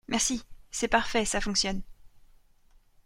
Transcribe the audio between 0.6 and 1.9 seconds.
c’est parfait, ça fonctionne.